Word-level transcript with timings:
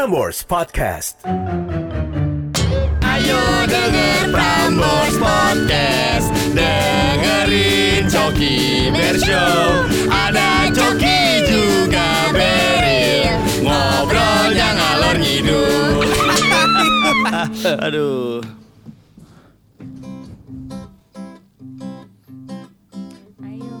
Prambors 0.00 0.40
Podcast. 0.48 1.20
Ayo 3.04 3.42
denger 3.68 4.32
Prambors 4.32 5.12
Podcast 5.20 6.32
Dengerin 6.56 8.08
Coki 8.08 8.88
Bershow 8.96 9.84
Ada 10.08 10.72
Coki 10.72 11.44
juga 11.44 12.32
Beril 12.32 13.28
Ngobrolnya 13.60 14.68
ngalor 14.72 15.16
ngidul 15.20 16.08
Aduh. 17.84 18.40
Ayo 23.44 23.76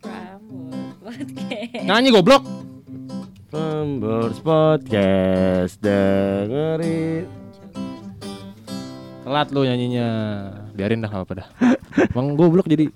Prambors 0.00 0.96
Podcast. 1.04 1.84
Nyanyi 1.84 2.16
goblok. 2.16 2.57
Prambors 3.88 4.44
Podcast 4.44 5.80
dengerin. 5.80 7.24
Telat 9.24 9.48
lu 9.48 9.64
nyanyinya. 9.64 10.08
Biarin 10.76 11.00
dah 11.00 11.08
apa 11.08 11.32
dah. 11.32 11.48
Bang 12.12 12.36
goblok 12.36 12.68
jadi 12.68 12.92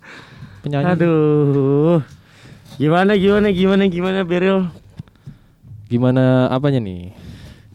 penyanyi. 0.61 0.93
Aduh. 0.93 2.05
Gimana 2.77 3.17
gimana 3.17 3.49
gimana 3.57 3.89
gimana 3.89 4.21
Beril? 4.21 4.69
Gimana 5.89 6.53
apanya 6.53 6.77
nih? 6.85 7.17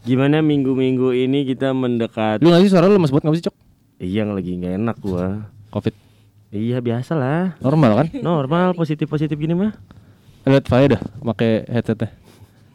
Gimana 0.06 0.38
minggu-minggu 0.38 1.10
ini 1.10 1.42
kita 1.42 1.74
mendekat 1.74 2.38
Lu 2.38 2.54
nggak 2.54 2.62
sih 2.62 2.70
suara 2.70 2.86
lu 2.86 3.02
lemes 3.02 3.10
banget 3.10 3.24
nggak 3.26 3.34
sih 3.34 3.46
cok? 3.50 3.56
Iya 3.98 4.30
lagi 4.30 4.62
nggak 4.62 4.74
enak 4.78 4.96
gua. 5.02 5.42
Covid. 5.74 5.94
Iya 6.54 6.78
biasa 6.78 7.18
lah. 7.18 7.58
Normal 7.58 7.98
kan? 7.98 8.06
Normal 8.22 8.78
positif-positif 8.78 9.34
gini 9.34 9.58
mah. 9.58 9.74
Lihat 10.46 10.70
Faya 10.70 10.94
dah 10.94 11.02
pakai 11.18 11.66
headsetnya. 11.66 12.27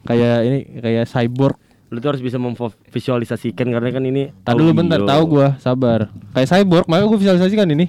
Kayak 0.04 0.36
ini 0.44 0.58
kayak 0.78 1.04
cyborg. 1.08 1.56
Lu 1.88 1.98
tuh 1.98 2.08
harus 2.10 2.22
bisa 2.22 2.36
memvisualisasikan 2.36 3.66
karena 3.70 3.88
kan 3.88 4.02
ini 4.02 4.34
Tadi 4.42 4.56
dulu 4.56 4.70
bentar, 4.74 4.98
tahu 4.98 5.22
gua, 5.30 5.54
sabar. 5.58 6.10
Kayak 6.32 6.48
cyborg, 6.50 6.84
makanya 6.86 7.06
gua 7.06 7.18
visualisasikan 7.20 7.66
ini. 7.70 7.86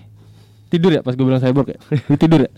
Tidur 0.68 0.92
ya 0.94 1.02
pas 1.02 1.14
gua 1.14 1.26
bilang 1.26 1.42
cyborg 1.42 1.74
ya? 1.74 1.80
Lu 2.10 2.16
tidur 2.16 2.46
ya? 2.46 2.52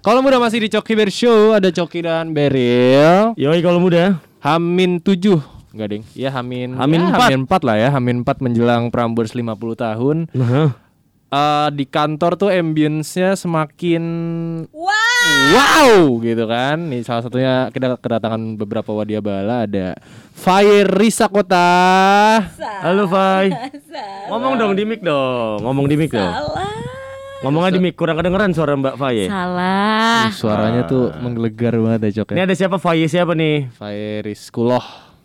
Kalau 0.00 0.22
muda 0.22 0.38
masih 0.38 0.62
di 0.62 0.70
Coki 0.70 0.94
Bear 0.94 1.10
Show, 1.10 1.50
ada 1.52 1.66
Coki 1.68 2.00
dan 2.00 2.30
Beril. 2.30 3.34
Yoi 3.34 3.58
kalau 3.58 3.82
muda. 3.82 4.22
Hamin 4.38 5.02
7 5.02 5.42
Enggak 5.74 5.88
ding 5.90 6.02
Ya 6.14 6.30
Hamin 6.30 6.78
Hamin 6.78 7.02
ya, 7.02 7.06
empat. 7.10 7.28
Hamin 7.28 7.40
4 7.50 7.66
lah 7.66 7.76
ya 7.76 7.88
Hamin 7.90 8.16
4 8.22 8.44
menjelang 8.46 8.82
Prambors 8.94 9.34
50 9.34 9.42
tahun 9.74 10.16
Nah, 10.30 10.70
Eh, 11.26 11.68
Di 11.74 11.84
kantor 11.84 12.38
tuh 12.38 12.50
ambience-nya 12.54 13.34
semakin 13.34 14.02
Wah, 14.70 15.26
Wow 15.50 16.22
gitu 16.22 16.46
kan 16.46 16.78
Nih 16.86 17.02
salah 17.02 17.26
satunya 17.26 17.66
kita 17.74 17.98
kedatangan 17.98 18.54
beberapa 18.54 18.94
wadia 18.94 19.18
bala 19.18 19.66
Ada 19.66 19.98
Fire 20.30 20.86
Risa 20.86 21.26
Kota 21.26 21.66
halo 22.82 23.10
Fai. 23.10 23.50
Ngomong 24.30 24.54
dong 24.54 24.72
di 24.76 24.84
mic 24.86 25.00
dong. 25.02 25.64
Ngomong 25.64 25.88
di 25.88 25.96
mic 25.96 26.12
dong. 26.12 26.22
salah. 26.22 26.70
Ngomongnya 27.42 27.70
di 27.72 27.80
mic 27.80 27.94
kurang 27.96 28.20
kedengeran 28.20 28.52
suara 28.52 28.76
Mbak 28.76 28.94
Faye. 29.00 29.26
Salah. 29.26 30.28
Suaranya 30.30 30.82
tuh 30.84 31.10
menggelegar 31.18 31.72
banget 31.80 32.12
ya 32.12 32.22
Cok 32.22 32.36
Ini 32.36 32.40
ya 32.42 32.44
ada 32.44 32.54
siapa 32.54 32.76
Faye 32.76 33.06
siapa 33.08 33.32
nih? 33.32 33.72
Fire 33.72 34.22
Rizkuloh 34.22 34.84
Nah, 34.84 34.84
itu 34.84 35.15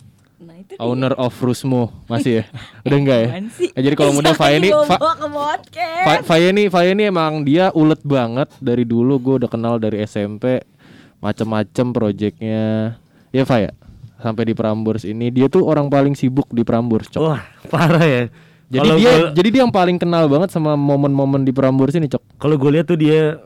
Owner 0.77 1.11
of 1.15 1.33
Rusmo 1.35 1.91
Masih 2.05 2.39
ya? 2.39 2.43
Udah 2.85 2.97
enggak 2.97 3.17
ya? 3.17 3.27
Eh, 3.73 3.81
jadi 3.81 3.95
kalau 3.95 4.13
muda 4.13 4.31
Fire 4.31 4.55
ini 4.55 4.69
Fa- 4.85 4.95
Bawa 4.95 5.13
ke 5.13 5.27
podcast. 5.27 6.05
Fa- 6.05 6.23
Faye 6.25 6.49
nih, 6.51 6.67
Faye 6.67 6.91
nih 6.93 7.05
emang 7.07 7.41
dia 7.41 7.71
ulet 7.71 7.99
banget 8.01 8.47
dari 8.57 8.83
dulu. 8.83 9.17
Gue 9.17 9.35
udah 9.37 9.49
kenal 9.49 9.75
dari 9.75 9.99
SMP, 10.01 10.63
macem-macem 11.17 11.91
projectnya. 11.91 12.95
Ya 13.29 13.43
Faye, 13.43 13.71
sampai 14.17 14.43
di 14.43 14.53
Prambors 14.53 15.03
ini 15.03 15.27
dia 15.27 15.47
tuh 15.47 15.63
orang 15.63 15.87
paling 15.87 16.13
sibuk 16.13 16.47
di 16.47 16.61
Prambors. 16.61 17.07
Cok. 17.07 17.21
Wah, 17.21 17.41
parah 17.67 18.03
ya. 18.03 18.23
jadi 18.67 18.79
Kalau 18.81 18.95
dia, 18.95 19.11
gua- 19.11 19.31
jadi 19.33 19.47
dia 19.49 19.61
yang 19.61 19.71
paling 19.71 19.97
kenal 19.97 20.27
banget 20.27 20.49
sama 20.49 20.73
momen-momen 20.73 21.41
di 21.41 21.51
Prambors 21.51 21.91
ini, 21.93 22.07
Cok. 22.07 22.37
kalau 22.37 22.55
gue 22.55 22.71
lihat 22.71 22.85
tuh 22.85 22.95
dia 22.95 23.39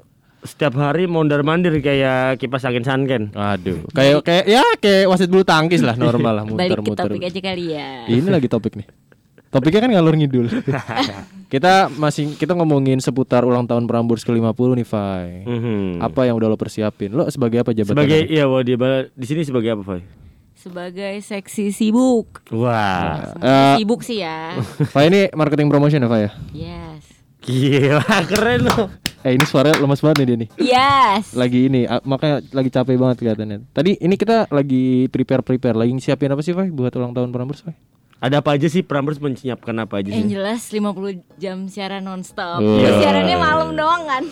setiap 0.45 0.73
hari 0.75 1.06
mondar 1.06 1.41
mandir 1.41 1.73
kayak 1.78 2.38
kipas 2.38 2.63
angin 2.63 2.81
sanken. 2.81 3.33
Aduh, 3.33 3.83
kayak 3.91 4.22
kayak 4.22 4.45
ya 4.45 4.63
kayak 4.78 5.09
wasit 5.09 5.28
bulu 5.28 5.41
tangkis 5.41 5.81
lah 5.81 5.94
normal 5.94 6.33
lah 6.33 6.44
Balik 6.47 6.79
ke 6.79 6.81
muter-muter. 6.85 7.06
topik 7.09 7.25
aja 7.25 7.39
kali 7.44 7.66
ya. 7.73 7.89
Ini 8.06 8.29
lagi 8.29 8.47
topik 8.47 8.73
nih. 8.75 8.88
Topiknya 9.50 9.81
kan 9.81 9.91
ngalur 9.91 10.16
ngidul. 10.16 10.47
kita 11.53 11.88
masih 11.89 12.35
kita 12.35 12.51
ngomongin 12.53 13.00
seputar 13.00 13.41
ulang 13.41 13.63
tahun 13.63 13.88
Prambors 13.88 14.22
ke-50 14.22 14.51
nih, 14.75 14.84
Fai. 14.84 15.47
Mhm. 15.47 16.03
Apa 16.03 16.28
yang 16.28 16.35
udah 16.35 16.47
lo 16.47 16.57
persiapin? 16.59 17.09
Lo 17.09 17.23
sebagai 17.29 17.63
apa 17.63 17.72
jabatan? 17.72 17.95
Sebagai 17.95 18.28
iya, 18.28 18.45
wah 18.45 18.59
bala- 18.59 19.07
di 19.09 19.25
sini 19.25 19.41
sebagai 19.41 19.72
apa, 19.72 19.84
Faye? 19.85 20.03
Sebagai 20.55 21.13
seksi 21.22 21.69
sibuk. 21.69 22.41
Wah, 22.50 23.31
Eh, 23.38 23.75
sibuk 23.78 24.01
sih 24.01 24.19
ya. 24.19 24.57
Pak 24.89 25.03
ini 25.05 25.29
marketing 25.31 25.69
promotion 25.69 26.01
ya 26.01 26.09
Pak 26.09 26.19
ya? 26.19 26.29
Yes. 26.51 27.04
Gila 27.45 28.01
keren 28.25 28.66
loh. 28.66 28.89
Eh 29.22 29.33
ini 29.33 29.41
suaranya 29.41 29.81
lemas 29.81 30.06
banget 30.06 30.22
nih 30.22 30.28
dia 30.28 30.38
nih 30.38 30.50
Yes. 30.69 31.33
Lagi 31.33 31.66
ini 31.66 31.89
makanya 32.03 32.45
lagi 32.53 32.69
capek 32.69 32.94
banget 32.94 33.17
kelihatannya 33.17 33.66
Tadi 33.73 33.97
ini 33.97 34.16
kita 34.16 34.45
lagi 34.53 35.09
prepare-prepare 35.09 35.73
Lagi 35.73 35.97
siapin 35.97 36.29
apa 36.29 36.45
sih 36.45 36.53
Pak 36.53 36.69
buat 36.69 36.94
ulang 36.94 37.09
tahun 37.09 37.34
Prambors 37.34 37.66
Pak? 37.66 37.73
Ada 38.22 38.45
apa 38.45 38.53
aja 38.53 38.69
sih 38.69 38.85
Prambors 38.85 39.17
menyiapkan 39.17 39.73
apa 39.75 39.97
aja 39.97 40.13
Yang 40.13 40.22
sih? 40.22 40.31
jelas 40.31 40.61
50 40.69 41.41
jam 41.41 41.66
siaran 41.66 42.01
nonstop. 42.01 42.61
Ya, 42.61 42.89
siarannya 42.95 43.34
malam 43.35 43.73
doang 43.73 44.05
kan. 44.05 44.23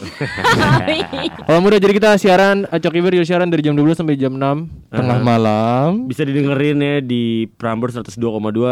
Kalau 1.45 1.59
mudah 1.59 1.77
jadi 1.77 1.93
kita 1.93 2.09
siaran 2.15 2.65
eh, 2.65 2.79
Coki 2.79 3.01
Bear 3.01 3.13
jadi 3.13 3.27
siaran 3.27 3.49
dari 3.49 3.61
jam 3.61 3.73
12 3.73 3.97
sampai 3.97 4.13
jam 4.13 4.33
6 4.33 4.89
Tengah 4.89 5.19
malam 5.19 6.05
Bisa 6.05 6.21
didengerin 6.21 6.77
ya 6.77 6.95
di 6.99 7.49
Prambors 7.51 7.93
102,2 7.95 8.13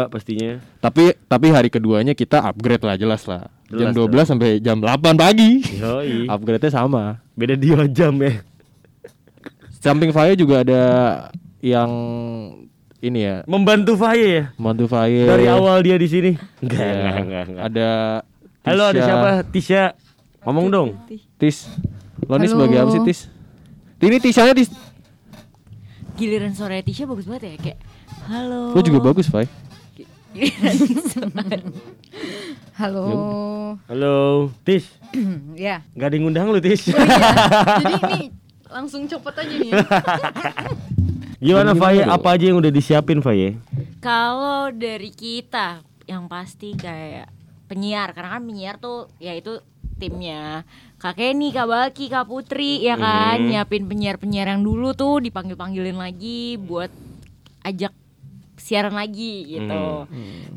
pastinya. 0.06 0.62
Tapi 0.78 1.18
tapi 1.20 1.46
hari 1.50 1.66
keduanya 1.66 2.14
kita 2.14 2.38
upgrade 2.40 2.82
lah 2.82 2.94
jelas 2.94 3.26
lah 3.26 3.50
Jam 3.72 3.88
Jelas 3.90 4.28
12 4.28 4.30
sampai 4.36 4.50
jam 4.60 4.76
8 4.76 5.16
pagi 5.16 5.64
Yoi. 5.80 6.28
Upgrade-nya 6.32 6.70
sama 6.70 7.24
Beda 7.32 7.56
dua 7.56 7.88
jam 7.88 8.12
ya. 8.20 8.44
Samping 9.80 10.12
Faya 10.12 10.36
juga 10.36 10.60
ada 10.60 10.82
yang 11.58 11.88
ini 13.00 13.24
ya 13.24 13.36
Membantu 13.48 13.96
Faye 13.96 14.28
ya. 14.28 14.44
Mantu 14.54 14.86
Faya 14.86 15.24
Dari 15.24 15.48
awal 15.48 15.80
dia 15.80 15.96
di 15.96 16.06
sini. 16.06 16.32
Enggak, 16.60 16.78
Ya, 16.78 16.92
enggak, 16.92 17.16
enggak, 17.18 17.44
enggak. 17.48 17.64
Ada 17.66 17.88
Halo, 18.62 18.84
ada 18.86 18.94
Tisha. 18.94 19.06
siapa? 19.08 19.30
Tisha. 19.50 19.82
Ngomong 20.44 20.66
dong. 20.68 20.88
Tis. 21.34 21.66
Lo 22.22 22.38
ini 22.38 22.46
sebagai 22.46 22.78
apa 22.78 22.90
sih 22.92 23.02
Tis? 23.02 23.20
Ini 23.98 24.16
Tishanya 24.20 24.54
Tis. 24.54 24.70
Giliran 26.14 26.52
suara 26.52 26.78
Tisha 26.78 27.02
bagus 27.02 27.26
banget 27.26 27.42
ya 27.48 27.58
kayak 27.58 27.78
halo. 28.28 28.70
Lo 28.70 28.80
juga 28.84 29.02
bagus, 29.02 29.26
Fai. 29.26 29.48
Halo. 32.80 33.04
Halo, 33.84 34.48
Tis. 34.64 34.88
ya. 35.60 35.84
Gak 35.92 36.08
ada 36.08 36.14
yang 36.16 36.24
ngundang 36.28 36.48
lu, 36.48 36.60
Tis. 36.60 36.88
Jadi 36.88 37.92
ini 38.08 38.32
langsung 38.72 39.04
copot 39.04 39.36
aja 39.36 39.52
nih. 39.52 39.72
Gimana, 41.44 41.76
Faye? 41.76 42.06
Apa 42.08 42.38
aja 42.38 42.48
yang 42.48 42.56
udah 42.62 42.72
disiapin, 42.72 43.20
Faye? 43.20 43.60
Kalau 44.00 44.72
dari 44.72 45.12
kita 45.12 45.84
yang 46.08 46.26
pasti 46.26 46.74
kayak 46.74 47.28
penyiar 47.68 48.12
karena 48.16 48.36
kan 48.36 48.42
penyiar 48.44 48.76
tuh 48.76 49.08
ya 49.16 49.32
itu 49.32 49.60
timnya 49.96 50.66
Kak 50.98 51.14
Kenny, 51.14 51.54
Kak 51.54 51.70
Baki, 51.70 52.10
Kak 52.10 52.26
Putri 52.26 52.82
ya 52.82 52.98
kan 52.98 53.38
nyiapin 53.38 53.86
penyiar-penyiar 53.86 54.50
yang 54.50 54.66
dulu 54.66 54.92
tuh 54.92 55.22
dipanggil-panggilin 55.22 55.96
lagi 55.96 56.58
buat 56.58 56.90
ajak 57.62 57.94
siaran 58.62 58.94
lagi 58.94 59.58
gitu. 59.58 60.06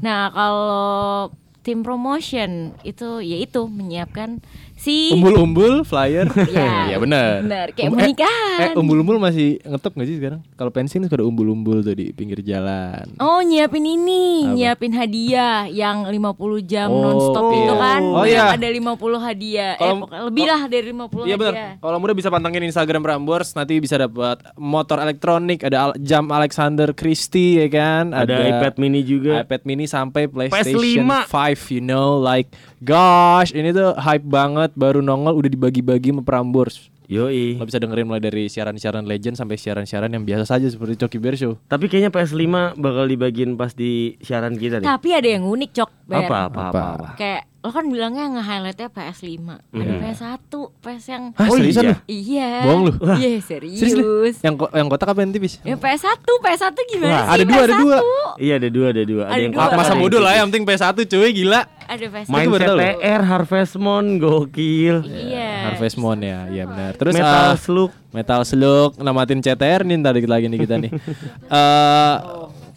Nah, 0.06 0.30
kalau 0.30 1.34
tim 1.66 1.82
promotion 1.82 2.78
itu 2.86 3.26
ya 3.26 3.42
itu 3.42 3.66
menyiapkan 3.66 4.38
si 4.76 5.12
Umbul-umbul 5.12 5.82
flyer. 5.82 6.28
Ya, 6.48 6.68
Iya 6.90 6.98
benar. 6.98 7.42
benar, 7.42 7.68
kayak 7.72 7.90
Um- 7.90 7.96
pernikahan. 7.96 8.58
Eh, 8.58 8.68
eh, 8.68 8.74
umbul-umbul 8.76 9.18
masih 9.18 9.60
ngetop 9.62 9.92
gak 9.94 10.06
sih 10.06 10.18
sekarang? 10.18 10.40
Kalau 10.54 10.70
pensiun 10.70 11.04
suka 11.04 11.16
ada 11.16 11.26
umbul-umbul 11.26 11.80
tuh 11.80 11.92
di 11.92 12.12
pinggir 12.12 12.40
jalan. 12.42 13.16
Oh 13.18 13.40
nyiapin 13.40 13.84
ini, 13.84 14.24
Apa? 14.42 14.54
nyiapin 14.54 14.92
hadiah 14.92 15.66
yang 15.66 16.06
50 16.06 16.16
jam 16.62 16.88
Oh, 16.88 17.02
nonstop 17.02 17.44
iya. 17.46 17.58
itu 17.58 17.74
kan. 17.76 18.02
Oh, 18.02 18.24
yang 18.24 18.48
iya. 18.48 18.56
ada 18.56 18.68
50 18.68 18.96
hadiah. 19.18 19.74
eh, 19.74 19.82
Kalau- 19.82 20.02
pokoknya 20.02 20.24
lebih 20.24 20.46
lah 20.46 20.62
dari 20.66 20.86
50 20.86 21.24
Iya 21.24 21.36
benar. 21.36 21.54
hadiah. 21.54 21.72
Kalau 21.78 21.98
mudah 21.98 22.14
bisa 22.14 22.30
pantengin 22.30 22.64
Instagram 22.64 23.02
Prambors, 23.02 23.50
nanti 23.54 23.74
bisa 23.78 23.96
dapat 23.96 24.38
motor 24.56 25.00
elektronik, 25.00 25.60
ada 25.62 25.78
al- 25.86 25.98
jam 25.98 26.28
Alexander 26.28 26.92
Christie 26.92 27.58
ya 27.58 27.68
kan, 27.68 28.12
Ada 28.12 28.36
iPad 28.54 28.74
mini 28.78 29.02
juga. 29.02 29.42
iPad 29.42 29.62
mini 29.64 29.86
sampai 29.86 30.28
PlayStation 30.28 31.08
PS5. 31.08 31.26
5 31.26 31.70
you 31.70 31.80
know 31.80 32.16
like 32.16 32.52
gosh 32.80 33.50
ini 33.50 33.70
tuh 33.70 33.96
hype 33.96 34.24
banget 34.24 34.65
baru 34.74 35.06
nongol 35.06 35.38
udah 35.38 35.52
dibagi-bagi 35.52 36.10
sama 36.10 36.26
Prambors 36.26 36.95
Yoi. 37.08 37.56
Lo 37.56 37.64
bisa 37.64 37.78
dengerin 37.78 38.06
mulai 38.06 38.20
dari 38.20 38.46
siaran-siaran 38.46 39.04
legend 39.04 39.36
sampai 39.36 39.56
siaran-siaran 39.56 40.10
yang 40.10 40.24
biasa 40.24 40.46
saja 40.48 40.66
seperti 40.66 40.98
Coki 40.98 41.18
Bear 41.18 41.36
Show. 41.36 41.58
Tapi 41.64 41.86
kayaknya 41.86 42.10
PS5 42.10 42.46
bakal 42.76 43.06
dibagiin 43.06 43.54
pas 43.54 43.72
di 43.72 43.92
siaran 44.20 44.54
kita 44.54 44.78
deh. 44.78 44.86
Tapi 44.86 45.10
ada 45.12 45.28
yang 45.28 45.44
unik 45.44 45.72
cok 45.74 45.90
Ber. 46.06 46.18
Apa 46.20 46.38
apa 46.46 46.60
apa. 46.62 46.62
Apa? 46.70 46.82
apa. 46.96 47.08
Kayak 47.16 47.44
lo 47.60 47.74
kan 47.74 47.82
bilangnya 47.84 48.30
nge-highlightnya 48.30 48.90
PS5 48.90 49.42
Ada 49.50 49.58
Iya. 49.74 49.98
PS1 50.00 50.54
PS 50.78 51.06
yang 51.08 51.24
Hah, 51.34 51.48
Oh, 51.48 51.56
seriusan 51.56 51.82
iya? 51.82 51.90
lu? 51.90 51.96
Iya 52.06 52.50
Bohong 52.62 52.82
lu? 52.84 52.92
Iya 53.12 53.30
Serius 53.42 53.80
serius, 53.82 53.98
lu? 53.98 54.10
Yang 54.44 54.56
ko- 54.56 54.72
yang 54.72 54.86
kotak 54.86 55.10
apa 55.10 55.20
yang 55.20 55.32
tipis? 55.32 55.58
Ya 55.60 55.74
PS1 55.76 56.14
PS1 56.22 56.78
gimana 56.88 57.10
Wah, 57.12 57.24
sih 57.24 57.32
ada 57.32 57.44
dua, 57.44 57.58
ada 57.60 57.66
PS1? 57.68 57.82
dua. 57.82 57.98
Iya 58.38 58.54
ada 58.56 58.70
dua 58.70 58.86
ada 58.88 59.02
dua. 59.04 59.24
Ada 59.26 59.40
yang 59.40 59.50
dua. 59.52 59.60
kotak, 59.60 59.74
Masa 59.74 59.82
ada 59.82 59.90
yang 59.90 60.04
bodoh 60.04 60.20
lah 60.20 60.26
tipis. 60.28 60.38
yang 60.38 60.48
penting 60.48 60.64
PS1 60.64 60.98
cuy 61.08 61.32
gila. 61.34 61.62
Ada 61.86 62.06
PS1 62.08 62.30
Main. 62.30 62.48
CTR 62.52 63.22
Harvest 63.24 63.74
Moon 63.76 64.06
gokil. 64.20 64.96
Iya 65.04 65.35
Harvest 65.72 65.98
Moon 65.98 66.20
ya, 66.22 66.46
iya 66.52 66.64
benar. 66.66 66.94
Terus 66.98 67.14
Metal 67.18 67.50
ah, 67.52 67.58
Slug. 67.58 67.92
Metal 68.14 68.42
Slug 68.46 68.92
namatin 69.02 69.40
CTR 69.42 69.82
nih 69.84 69.98
dikit 70.02 70.32
lagi 70.32 70.46
nih 70.50 70.60
kita 70.62 70.76
nih. 70.78 70.92
Eh 71.52 72.16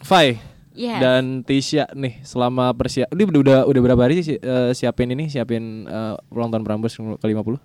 Fai 0.02 0.28
Yes. 0.78 1.02
dan 1.02 1.42
Tisha 1.42 1.90
nih 1.90 2.22
selama 2.22 2.70
persiap 2.70 3.10
ini 3.10 3.26
udah 3.26 3.40
udah, 3.42 3.58
udah 3.66 3.80
berapa 3.82 3.98
hari 4.06 4.22
sih 4.22 4.38
eh, 4.38 4.70
siapin 4.78 5.10
ini 5.10 5.26
siapin 5.26 5.82
eh, 5.90 6.14
ulang 6.30 6.54
tahun 6.54 6.62
Prambors 6.62 6.94
ke 6.94 7.26
50? 7.26 7.58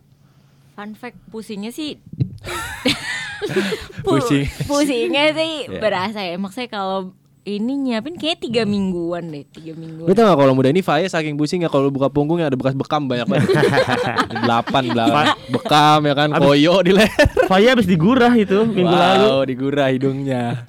Fun 0.74 0.92
fact 0.98 1.22
pusingnya 1.30 1.70
sih 1.70 2.02
Pusing. 4.08 4.50
Pusingnya 4.66 5.30
sih 5.36 5.70
Iya. 5.70 5.78
berasa 5.78 6.20
ya 6.26 6.36
Maksudnya 6.42 6.70
kalau 6.74 7.14
ini 7.44 7.74
nyiapin 7.76 8.16
kayak 8.16 8.40
tiga 8.40 8.64
mingguan 8.64 9.28
deh 9.28 9.44
Tiga 9.52 9.76
mingguan 9.76 10.08
Lu 10.08 10.16
tau 10.16 10.32
gak 10.32 10.40
kalau 10.40 10.54
muda 10.56 10.72
ini 10.72 10.80
Faya 10.80 11.12
saking 11.12 11.36
pusing 11.36 11.68
ya 11.68 11.70
kalau 11.70 11.92
buka 11.92 12.08
punggungnya 12.08 12.48
ada 12.48 12.56
bekas 12.56 12.72
bekam 12.72 13.12
banyak 13.12 13.28
banget. 13.28 13.52
Delapan 14.48 14.84
belakang 14.96 15.28
bekam 15.52 16.00
ya 16.08 16.14
kan 16.16 16.30
koyo 16.40 16.76
di 16.88 16.92
leher. 16.96 17.28
Faya 17.52 17.76
habis 17.76 17.88
digurah 17.88 18.32
itu 18.40 18.64
minggu 18.64 18.96
lalu. 18.96 19.28
wow, 19.28 19.42
digurah 19.44 19.88
hidungnya. 19.92 20.64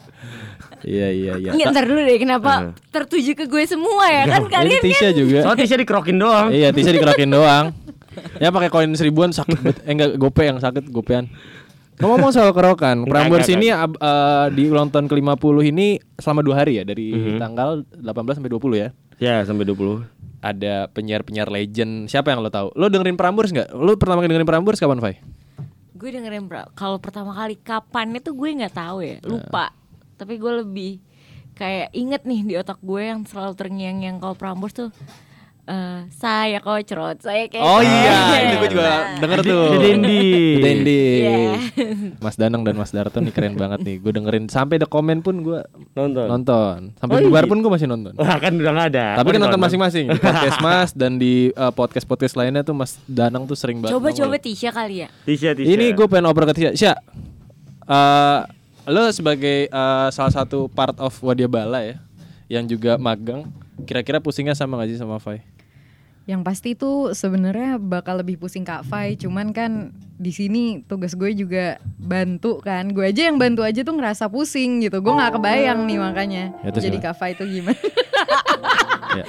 Iya 0.85 1.09
iya 1.15 1.33
iya. 1.41 1.51
Nggak, 1.55 1.73
ntar 1.73 1.85
dulu 1.89 2.01
deh 2.05 2.19
kenapa 2.21 2.53
tertuju 2.93 3.33
ke 3.33 3.45
gue 3.49 3.65
semua 3.65 4.05
ya 4.11 4.23
kan 4.29 4.43
Ini 4.45 4.53
kalian 4.53 4.81
kan 4.83 4.85
Tisha 4.85 5.09
juga. 5.17 5.39
Soalnya 5.47 5.61
Tisha 5.65 5.77
dikerokin 5.81 6.17
doang. 6.21 6.47
Iya, 6.53 6.69
Tisha 6.75 6.91
dikerokin 6.93 7.31
doang. 7.33 7.67
Ya 8.43 8.51
pakai 8.51 8.69
koin 8.71 8.91
seribuan 8.95 9.31
sakit. 9.31 9.87
Eh 9.89 9.93
enggak 9.95 10.11
gope 10.19 10.43
yang 10.43 10.59
sakit 10.59 10.91
gopean. 10.91 11.31
Ngomong 11.95 12.35
soal 12.35 12.51
kerokan, 12.51 13.07
Prambors 13.07 13.47
ini 13.47 13.71
eh, 13.71 14.47
di 14.51 14.67
ulang 14.67 14.91
tahun 14.91 15.07
ke-50 15.07 15.57
ini 15.65 15.87
selama 16.19 16.41
dua 16.43 16.55
hari 16.61 16.79
ya 16.79 16.85
dari 16.85 17.15
Mhm. 17.15 17.39
tanggal 17.39 17.87
18 17.95 18.39
sampai 18.39 18.51
20 18.51 18.77
ya. 18.77 18.89
Ya 19.23 19.47
sampai 19.47 19.63
20. 19.63 20.03
Ada 20.43 20.91
penyiar-penyiar 20.91 21.49
legend. 21.49 22.11
Siapa 22.11 22.35
yang 22.35 22.43
lo 22.43 22.51
tahu? 22.51 22.75
Lo 22.75 22.91
dengerin 22.91 23.17
Prambors 23.17 23.49
nggak? 23.49 23.73
Lo 23.73 23.95
pertama 23.95 24.21
kali 24.21 24.29
dengerin 24.29 24.51
Prambors 24.51 24.77
kapan, 24.77 24.99
Fai? 24.99 25.17
Gue 25.95 26.11
dengerin 26.11 26.45
bro, 26.45 26.69
kalau 26.75 26.99
pertama 26.99 27.33
kali 27.33 27.57
kapan 27.57 28.13
itu 28.13 28.35
gue 28.35 28.49
nggak 28.53 28.75
tahu 28.75 28.99
ya, 29.01 29.17
lupa. 29.25 29.73
Tapi 30.19 30.37
gue 30.37 30.53
lebih 30.61 30.93
kayak 31.55 31.95
inget 31.95 32.27
nih 32.27 32.41
di 32.43 32.55
otak 32.59 32.83
gue 32.83 33.01
yang 33.01 33.23
selalu 33.23 33.55
terngiang-ngiang 33.55 34.19
kalau 34.19 34.35
Prambors 34.35 34.75
tuh 34.75 34.91
eh 35.65 36.01
saya 36.13 36.61
kocrot, 36.61 37.19
saya 37.19 37.49
kayak 37.49 37.65
Oh 37.65 37.81
iya, 37.81 38.17
itu 38.45 38.57
gue 38.59 38.71
juga 38.71 39.17
denger 39.17 39.41
tuh. 39.41 39.65
The 39.73 39.79
Dendi. 39.81 40.21
The 40.29 40.61
Dendi. 40.61 41.03
Iya. 41.17 41.33
Mas 42.21 42.37
Danang 42.37 42.63
dan 42.63 42.77
Mas 42.77 42.93
Darto 42.93 43.17
nih 43.19 43.33
keren 43.33 43.57
banget 43.57 43.81
nih. 43.81 43.97
Gue 43.97 44.13
dengerin 44.13 44.45
sampai 44.47 44.77
ada 44.77 44.85
komen 44.85 45.21
pun 45.21 45.41
gue 45.41 45.65
Nonton. 45.93 46.27
nonton. 46.29 46.79
Sampai 46.95 47.15
Oh, 47.17 47.21
bubar 47.27 47.45
iya. 47.45 47.51
pun 47.51 47.59
gue 47.59 47.71
masih 47.73 47.89
nonton. 47.89 48.13
Wah 48.15 48.37
kan 48.37 48.53
udah 48.53 48.73
gak 48.75 48.89
ada. 48.93 49.07
Tapi 49.17 49.29
kan 49.31 49.41
nonton 49.41 49.61
masing-masing 49.63 50.05
di 50.07 50.19
podcast 50.19 50.59
Mas 50.61 50.91
dan 50.93 51.17
di 51.17 51.35
podcast 51.73 52.05
podcast 52.05 52.35
lainnya 52.35 52.61
tuh 52.61 52.73
Mas 52.73 53.01
Danang 53.05 53.45
tuh 53.45 53.57
sering 53.57 53.81
banget. 53.81 53.97
Coba 53.97 54.09
nongol. 54.09 54.21
coba 54.21 54.37
Tisha 54.37 54.69
kali 54.69 55.03
ya. 55.03 55.09
Tisha 55.25 55.57
Tisha. 55.57 55.71
Ini 55.71 55.87
gue 55.91 56.07
pengen 56.07 56.29
oper 56.29 56.45
ke 56.45 56.55
Tisha. 56.55 56.71
Tisha, 56.71 56.93
eh, 57.85 58.41
lo 58.85 59.09
sebagai 59.11 59.67
eh, 59.67 60.09
salah 60.11 60.33
satu 60.35 60.69
part 60.69 60.97
of 60.99 61.17
Wadia 61.19 61.49
Bala 61.49 61.81
ya, 61.81 61.97
yang 62.51 62.65
juga 62.65 62.97
magang, 62.97 63.49
kira-kira 63.83 64.21
pusingnya 64.21 64.53
sama 64.53 64.77
gak 64.77 64.93
sih 64.93 65.01
sama 65.01 65.17
Fai? 65.17 65.41
Yang 66.25 66.41
pasti 66.41 66.69
itu 66.73 67.13
sebenarnya 67.13 67.77
bakal 67.77 68.25
lebih 68.25 68.41
pusing 68.41 68.65
Kak 68.65 68.89
Fai, 68.89 69.13
cuman 69.13 69.53
kan 69.53 69.93
di 70.17 70.33
sini 70.33 70.81
tugas 70.89 71.13
gue 71.13 71.37
juga 71.37 71.77
bantu 72.01 72.65
kan. 72.65 72.89
Gue 72.97 73.13
aja 73.13 73.29
yang 73.29 73.37
bantu 73.37 73.61
aja 73.61 73.85
tuh 73.85 73.93
ngerasa 73.93 74.33
pusing 74.33 74.81
gitu. 74.81 75.05
Gue 75.05 75.13
nggak 75.13 75.37
kebayang 75.37 75.85
nih 75.85 75.99
makanya. 76.01 76.45
Ya, 76.65 76.73
Jadi 76.73 76.97
gimana? 76.97 77.05
Kak 77.13 77.15
Fai 77.21 77.37
itu 77.37 77.45
gimana? 77.45 77.77
Ya. 79.15 79.23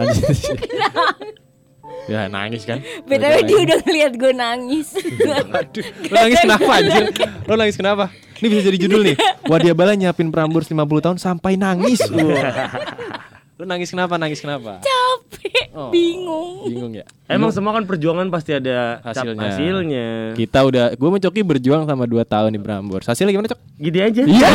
Lanjut. 0.00 0.32
ya 2.08 2.20
nangis 2.32 2.64
kan? 2.64 2.80
BTW 3.04 3.36
dia 3.44 3.58
udah 3.68 3.78
ngeliat 3.84 4.12
gue 4.16 4.32
nangis. 4.32 4.96
Aduh, 4.96 5.84
lo 6.08 6.14
nangis 6.16 6.40
kenapa 6.40 6.70
anjir? 6.80 7.04
Lo 7.44 7.54
nangis 7.60 7.76
kenapa? 7.76 8.04
Ini 8.40 8.46
bisa 8.48 8.62
jadi 8.64 8.78
judul 8.80 9.00
nih. 9.12 9.16
Wadia 9.44 9.76
Bala 9.76 9.92
nyiapin 9.92 10.32
Prambors 10.32 10.72
50 10.72 11.04
tahun 11.04 11.18
sampai 11.20 11.60
nangis. 11.60 12.00
Lo 13.54 13.62
nangis 13.62 13.94
kenapa? 13.94 14.18
Nangis 14.18 14.42
kenapa? 14.42 14.82
Capek, 14.82 15.53
Oh, 15.74 15.90
bingung. 15.90 16.70
Bingung 16.70 16.92
ya? 16.94 17.02
Emang 17.26 17.50
semua 17.50 17.74
kan 17.74 17.82
perjuangan 17.82 18.30
pasti 18.30 18.54
ada 18.54 19.02
cap- 19.02 19.26
Hasilnya. 19.26 19.42
hasilnya. 19.50 20.08
Kita 20.32 20.62
udah, 20.62 20.94
gue 20.94 21.08
sama 21.10 21.18
Coki 21.18 21.42
berjuang 21.42 21.82
sama 21.82 22.06
2 22.06 22.22
tahun 22.22 22.54
di 22.54 22.60
Prambors. 22.62 23.10
Hasilnya 23.10 23.34
gimana 23.34 23.50
Cok? 23.50 23.60
Gini 23.82 23.98
aja. 23.98 24.22
Iya. 24.22 24.48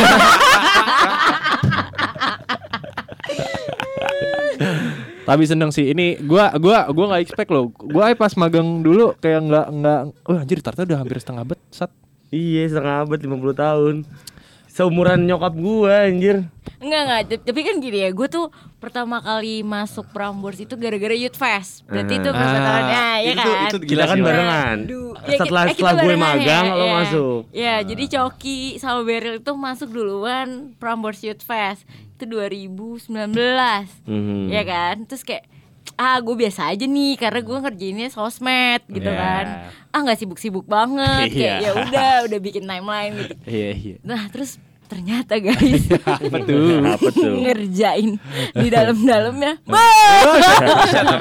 Tapi 5.22 5.42
seneng 5.46 5.70
sih. 5.70 5.92
Ini 5.92 6.18
gua 6.24 6.50
gua 6.58 6.90
gua 6.90 7.04
nggak 7.14 7.22
expect 7.22 7.50
loh. 7.52 7.70
Gua 7.70 8.10
pas 8.18 8.34
magang 8.34 8.82
dulu 8.82 9.14
kayak 9.20 9.40
nggak 9.46 9.66
nggak. 9.78 10.00
Oh 10.26 10.34
anjir, 10.34 10.58
ternyata 10.58 10.82
udah 10.88 10.98
hampir 10.98 11.16
setengah 11.22 11.42
abad. 11.46 11.58
Sat. 11.70 11.90
Iya 12.30 12.66
setengah 12.66 13.06
abad 13.06 13.18
50 13.20 13.54
tahun. 13.54 13.94
Seumuran 14.80 15.20
nyokap 15.22 15.52
gua 15.52 16.08
anjir. 16.08 16.48
Enggak 16.80 17.00
enggak, 17.04 17.44
tapi 17.44 17.60
kan 17.60 17.76
gini 17.76 18.00
ya, 18.00 18.08
gue 18.08 18.24
tuh 18.24 18.48
pertama 18.80 19.20
kali 19.20 19.60
masuk 19.60 20.08
Prambors 20.08 20.56
itu 20.56 20.72
gara-gara 20.74 21.12
Youth 21.12 21.36
Fest. 21.36 21.84
Berarti 21.84 22.16
itu 22.16 22.30
persetangannya, 22.32 23.04
ya 23.20 23.28
itu, 23.28 23.36
kan? 23.44 23.68
itu 23.68 23.76
Kita 23.76 23.86
gila 23.86 24.04
kan 24.06 24.16
sih. 24.16 24.24
barengan. 24.24 24.76
Aduh. 24.80 25.10
Ya, 25.20 25.36
setelah 25.36 25.62
eh, 25.62 25.70
setelah 25.70 25.92
gue 25.92 26.00
barengan 26.08 26.24
magang 26.32 26.64
ya, 26.64 26.72
lo 26.72 26.80
ya. 26.82 26.92
masuk. 26.94 27.40
Ya, 27.52 27.74
jadi 27.84 28.04
Coki 28.08 28.58
sama 28.80 29.00
Beryl 29.04 29.36
itu 29.36 29.52
masuk 29.52 29.88
duluan 29.90 30.48
Prambors 30.80 31.20
Youth 31.20 31.44
Fest. 31.44 31.84
Itu 32.16 32.24
2019. 32.24 33.36
Mhm. 34.06 34.48
Ya 34.48 34.62
kan? 34.64 35.04
Terus 35.04 35.20
kayak 35.20 35.44
ah 35.96 36.16
gue 36.16 36.32
biasa 36.34 36.72
aja 36.72 36.84
nih 36.86 37.12
karena 37.14 37.40
gue 37.40 37.56
ngerjainnya 37.58 38.08
sosmed 38.08 38.80
gitu 38.86 39.04
Ya. 39.04 39.16
kan 39.16 39.44
ah 39.90 40.00
nggak 40.00 40.16
sibuk-sibuk 40.18 40.64
banget 40.64 41.28
kayak 41.36 41.60
Iya. 41.60 41.66
ya 41.66 41.70
udah 41.74 42.10
udah 42.24 42.38
bikin 42.38 42.64
timeline 42.64 43.12
gitu 43.18 43.34
Iya 43.58 43.70
iya. 43.74 43.96
nah 44.00 44.24
terus 44.28 44.56
ternyata 44.90 45.38
guys 45.38 45.86
Apa 46.18 46.36
tuh? 46.42 46.82
Apa 46.82 47.08
tuh? 47.14 47.34
ngerjain 47.38 48.18
di 48.60 48.66
dalam-dalamnya 48.66 49.62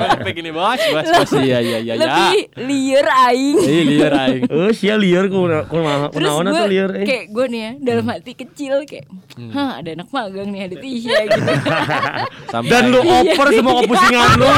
Sampai 0.09 0.31
gini 0.33 0.49
bos, 0.49 0.81
bos, 0.81 1.05
bos. 1.05 1.31
Iya 1.37 1.61
iya 1.61 1.77
iya. 1.85 1.93
ya. 1.93 2.01
lebih 2.01 2.37
liar 2.65 3.07
aing 3.29 3.57
Iya 3.61 3.83
liar 3.85 4.13
aing. 4.25 4.43
Oh 4.59 4.73
sia 4.73 4.97
liar 4.97 5.29
ku 5.29 5.45
terus 5.45 5.69
kunaon 6.09 6.49
tuh 6.49 6.65
liar 6.65 6.89
eh. 6.97 7.05
kayak 7.05 7.25
gue 7.29 7.45
nih 7.53 7.61
ya 7.61 7.71
dalam 7.93 8.05
hati 8.09 8.33
kecil 8.33 8.81
kayak 8.89 9.05
hah 9.53 9.79
ada 9.79 9.93
anak 9.93 10.09
magang 10.09 10.49
nih 10.49 10.61
ada 10.65 10.75
Tisha 10.81 11.15
gitu 11.29 11.51
Sampai 12.49 12.69
Dan 12.69 12.89
lu 12.89 13.01
oper 13.05 13.47
semua 13.53 13.73
kepusingan 13.85 14.29
lu 14.41 14.49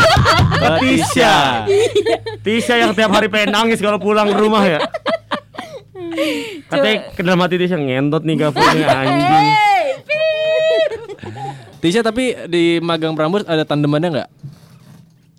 Tisha. 0.82 1.66
Iya. 1.68 2.16
Tisha 2.42 2.76
yang 2.78 2.92
tiap 2.94 3.12
hari 3.12 3.28
pengen 3.28 3.54
nangis 3.54 3.82
kalau 3.82 3.98
pulang 3.98 4.30
ke 4.30 4.38
rumah 4.38 4.64
ya. 4.66 4.80
Katanya 6.66 6.98
ke 7.10 7.22
dalam 7.22 7.40
hati 7.40 7.56
Tisha 7.56 7.76
ngentot 7.76 8.22
nih 8.22 8.36
gafunya 8.38 8.88
anjing. 9.00 9.48
Tisha 11.78 12.02
tapi 12.02 12.38
di 12.46 12.78
magang 12.78 13.14
Prambors 13.14 13.44
ada 13.44 13.64
tandemannya 13.64 14.10
nggak? 14.14 14.30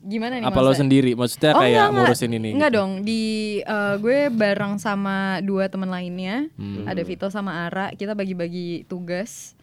Gimana 0.02 0.34
nih 0.36 0.44
Apa 0.44 0.58
lo 0.58 0.74
sendiri? 0.74 1.14
Maksudnya 1.14 1.54
Oh, 1.54 1.62
kayak 1.62 1.70
enggak, 1.70 1.86
enggak. 1.86 2.02
ngurusin 2.02 2.32
ini? 2.32 2.50
Enggak 2.50 2.70
gitu? 2.70 2.78
dong, 2.80 2.90
di 3.02 3.22
eh, 3.60 3.94
gue 3.96 4.18
bareng 4.28 4.74
sama 4.76 5.16
dua 5.40 5.70
teman 5.70 5.86
lainnya. 5.86 6.50
Hmm. 6.52 6.82
Ada 6.84 7.02
Vito 7.02 7.28
sama 7.28 7.64
Ara, 7.64 7.92
kita 7.92 8.12
bagi-bagi 8.12 8.84
tugas. 8.84 9.54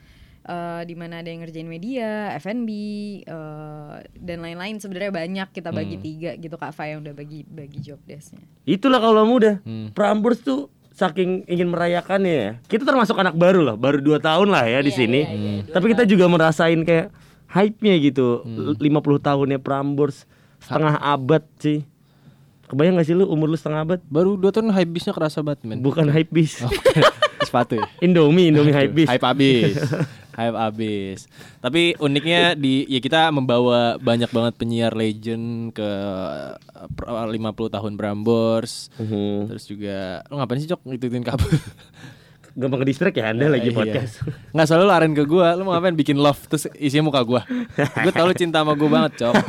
eh 0.42 0.82
di 0.82 0.96
mana 0.96 1.20
ada 1.20 1.28
yang 1.28 1.44
ngerjain 1.44 1.68
media, 1.68 2.34
F&B 2.34 2.70
eh, 3.22 3.94
dan 4.16 4.38
lain-lain 4.40 4.80
sebenarnya 4.80 5.12
banyak 5.14 5.48
kita 5.52 5.70
bagi 5.70 5.94
Hmm. 5.94 6.02
tiga 6.02 6.32
gitu 6.34 6.56
Kak 6.56 6.72
Fa 6.72 6.88
yang 6.88 7.04
udah 7.04 7.12
bagi 7.12 7.44
bagi 7.46 7.78
job 7.78 8.00
desknya. 8.02 8.42
Itulah 8.64 8.98
kalau 8.98 9.28
muda. 9.28 9.60
Hmm. 9.62 9.92
Prambors 9.92 10.40
tuh 10.40 10.72
saking 11.00 11.48
ingin 11.48 11.72
merayakannya 11.72 12.34
ya. 12.36 12.50
Kita 12.68 12.84
termasuk 12.84 13.16
anak 13.16 13.40
baru 13.40 13.64
loh, 13.64 13.80
baru 13.80 14.04
2 14.04 14.20
tahun 14.20 14.52
lah 14.52 14.68
ya 14.68 14.84
di 14.84 14.92
sini. 14.92 15.22
Tapi 15.72 15.96
kita 15.96 16.04
juga 16.04 16.28
merasain 16.28 16.84
kayak 16.84 17.16
hype-nya 17.48 17.96
gitu. 18.04 18.44
50 18.44 18.84
tahunnya 19.24 19.64
Prambors 19.64 20.28
setengah 20.60 21.00
abad 21.00 21.44
sih. 21.64 21.88
Kebayang 22.70 23.02
gak 23.02 23.08
sih 23.10 23.18
lu 23.18 23.26
umur 23.26 23.50
lu 23.50 23.58
setengah 23.58 23.82
abad? 23.82 24.00
Baru 24.06 24.38
dua 24.38 24.54
tahun 24.54 24.70
hype 24.70 24.92
bisnya 24.94 25.10
kerasa 25.10 25.42
banget 25.42 25.66
men. 25.66 25.82
Bukan 25.82 26.06
hype 26.12 26.30
bis. 26.30 26.62
Sepatu 27.48 27.82
ya. 27.82 27.88
Indomie, 27.98 28.54
Indomie 28.54 28.76
hype 28.76 28.94
bis. 28.94 29.10
Hype 29.10 29.26
abis. 29.26 29.74
hype 30.40 30.56
abis. 30.56 31.28
Tapi 31.60 32.00
uniknya 32.00 32.56
di 32.56 32.88
ya 32.88 32.98
kita 32.98 33.28
membawa 33.30 34.00
banyak 34.00 34.32
banget 34.32 34.54
penyiar 34.56 34.96
legend 34.96 35.76
ke 35.76 35.84
eh, 35.84 36.56
per- 36.90 37.28
50 37.28 37.36
tahun 37.70 37.94
Prambors. 37.94 38.88
Mhm. 38.96 39.52
Terus 39.52 39.64
juga 39.68 39.98
lu 40.26 40.40
ngapain 40.40 40.58
sih 40.58 40.72
Cok 40.72 40.88
ngikutin 40.88 41.24
kabel? 41.24 41.52
Gampang 42.56 42.82
ke 42.82 42.88
distract 42.88 43.16
ya 43.16 43.30
Anda 43.30 43.48
lagi 43.48 43.70
Iya. 43.70 43.78
podcast. 43.78 44.14
Nggak 44.52 44.66
selalu 44.66 44.84
lu 44.84 44.92
aren 44.92 45.14
ke 45.14 45.24
gua, 45.24 45.54
lu 45.54 45.64
mau 45.64 45.76
ngapain 45.76 45.94
bikin 45.94 46.18
love 46.18 46.40
terus 46.48 46.66
isinya 46.76 47.08
muka 47.08 47.22
gua. 47.22 47.42
Gua 47.78 48.12
tau 48.12 48.26
lu 48.26 48.34
cinta 48.34 48.64
sama 48.64 48.74
gua 48.74 48.90
banget, 48.90 49.12
Cok. 49.22 49.34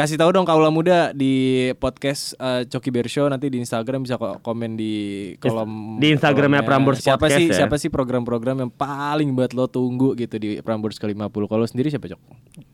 Kasih 0.00 0.16
tahu 0.16 0.32
dong 0.32 0.42
kaula 0.42 0.68
muda 0.68 1.12
di 1.12 1.32
podcast 1.76 2.32
eh, 2.34 2.64
Coki 2.64 2.88
Bear 2.88 3.04
Show 3.04 3.28
nanti 3.28 3.46
di 3.46 3.60
Instagram 3.60 4.00
bisa 4.00 4.16
ko- 4.16 4.40
komen 4.40 4.72
di 4.72 4.92
kolom 5.36 6.00
Di 6.00 6.08
Instagramnya 6.10 6.64
kolomnya. 6.64 6.64
Prambors 6.64 6.98
siapa 6.98 7.20
Podcast 7.20 7.36
sih 7.36 7.46
ya. 7.46 7.56
siapa 7.58 7.76
sih 7.76 7.88
program-program 7.88 8.56
yang 8.58 8.72
paling 8.72 9.28
buat 9.30 9.52
lo 9.52 9.66
tunggu 9.66 10.16
gitu 10.16 10.34
di 10.34 10.56
Prambors 10.58 10.96
ke-50 10.96 11.20
kalau 11.44 11.60
lo 11.60 11.68
sendiri 11.68 11.88
siapa 11.88 12.08
Cok? 12.08 12.20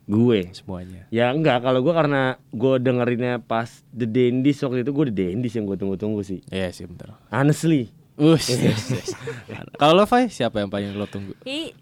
gue. 0.07 0.41
Semuanya. 0.53 1.11
Ya 1.11 1.29
enggak, 1.29 1.61
kalau 1.61 1.83
gue 1.83 1.91
karena 1.91 2.23
gue 2.49 2.75
dengerinnya 2.79 3.35
pas 3.41 3.67
The 3.89 4.07
Dendis 4.07 4.63
waktu 4.63 4.81
itu 4.81 4.95
gue 4.95 5.05
The 5.07 5.15
Dendis 5.27 5.53
yang 5.53 5.67
gue 5.67 5.75
tunggu-tunggu 5.75 6.23
sih. 6.23 6.47
Iya 6.47 6.71
sih 6.71 6.87
bentar. 6.87 7.19
Honestly. 7.29 7.91
Ush, 8.17 8.49
yes, 8.49 8.81
yes. 8.89 9.09
Kalau 9.75 9.93
lo 9.93 10.07
Fai 10.07 10.31
siapa 10.31 10.57
yang 10.57 10.71
paling 10.71 10.95
lo 10.95 11.05
tunggu? 11.05 11.37
Ih, 11.45 11.77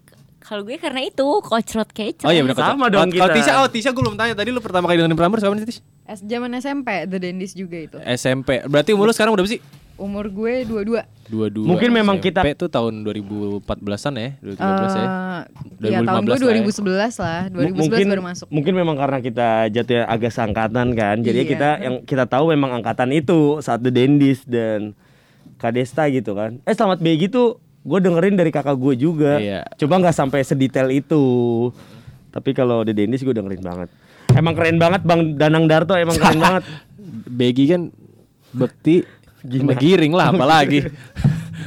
kalau 0.45 0.61
gue 0.61 0.77
karena 0.77 1.01
itu 1.01 1.25
kocrot 1.41 1.89
kecap. 1.89 2.23
Oh 2.23 2.29
iya 2.29 2.39
benar 2.39 2.53
Sama 2.55 2.85
dong 2.87 3.09
Kalau 3.09 3.27
kita. 3.27 3.35
Tisha, 3.35 3.53
oh 3.57 3.67
Tisha 3.67 3.89
gue 3.89 3.99
belum 3.99 4.13
tanya 4.13 4.33
tadi 4.33 4.49
lo 4.49 4.59
pertama 4.59 4.85
kali 4.85 4.97
dengerin 4.97 5.15
Prambors 5.15 5.41
kapan 5.41 5.57
sih 5.59 5.67
Tish? 5.67 5.81
Es 6.03 6.21
zaman 6.21 6.53
SMP 6.53 6.85
The 7.03 7.17
Dendis 7.17 7.51
juga 7.51 7.77
itu. 7.79 7.97
SMP. 7.99 8.61
Berarti 8.63 8.93
umur 8.93 9.09
lo 9.09 9.11
sekarang 9.11 9.33
udah 9.33 9.41
berapa 9.41 9.49
sih? 9.51 9.61
Umur 9.95 10.27
gue 10.27 10.63
dua-dua. 10.63 11.07
Dua-dua. 11.25 11.65
Mungkin 11.65 11.89
memang 11.89 12.19
SMP 12.19 12.29
kita- 12.29 12.43
tuh 12.53 12.67
tahun 12.67 13.01
2014-an 13.01 14.13
ya, 14.13 14.29
2013 14.37 14.91
ya. 14.91 15.07
Eh, 15.81 15.89
ya 15.89 15.99
tahun 16.03 16.21
gue 16.21 16.35
2015 16.35 16.43
lah 16.43 16.51
ya. 16.51 16.61
2011 16.61 17.15
lah, 17.17 17.41
2011 17.47 17.65
M- 17.65 17.79
mungkin 17.81 18.05
baru 18.05 18.23
masuk. 18.23 18.47
mungkin 18.51 18.73
memang 18.75 18.95
karena 18.95 19.17
kita 19.19 19.47
jatuhnya 19.71 20.03
agak 20.05 20.31
seangkatan 20.31 20.87
kan. 20.93 21.15
Jadi 21.17 21.39
Iya. 21.39 21.47
kita 21.47 21.69
yang 21.79 21.95
kita 22.03 22.25
tahu 22.27 22.51
memang 22.51 22.75
angkatan 22.75 23.09
itu 23.09 23.57
saat 23.59 23.79
The 23.79 23.89
Dendis 23.89 24.43
dan 24.43 24.93
Kadesta 25.55 26.05
gitu 26.07 26.35
kan. 26.35 26.59
Eh 26.61 26.75
Selamat 26.75 26.99
Begi 26.99 27.25
tuh 27.25 27.63
gue 27.85 27.99
dengerin 28.01 28.33
dari 28.33 28.49
kakak 28.49 28.75
gue 28.75 28.93
juga. 28.97 29.37
Iya. 29.37 29.61
Coba 29.77 30.01
nggak 30.01 30.15
sampai 30.15 30.41
sedetail 30.41 30.89
itu. 30.89 31.23
Tapi 32.29 32.51
kalau 32.51 32.81
The 32.81 32.91
Dendis 32.91 33.21
gue 33.21 33.31
dengerin 33.31 33.61
banget. 33.61 33.89
Emang 34.33 34.51
keren 34.51 34.75
banget 34.75 35.05
Bang 35.05 35.37
Danang 35.37 35.69
Darto 35.69 35.93
emang 35.93 36.17
keren 36.17 36.41
banget. 36.41 36.63
Begi 37.39 37.65
kan 37.67 37.81
bekti 38.51 39.05
sama 39.39 39.77
giring 39.77 40.11
lah 40.11 40.33
apalagi. 40.33 40.81